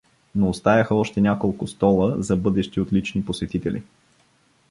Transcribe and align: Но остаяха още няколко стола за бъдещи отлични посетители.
Но 0.35 0.49
остаяха 0.49 0.95
още 0.95 1.21
няколко 1.21 1.67
стола 1.67 2.15
за 2.21 2.35
бъдещи 2.37 2.79
отлични 2.81 3.25
посетители. 3.25 3.83